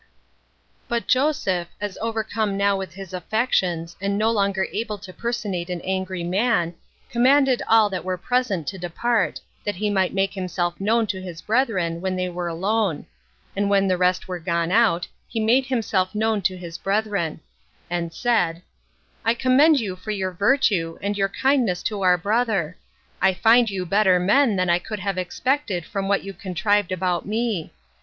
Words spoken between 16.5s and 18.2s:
his brethren; and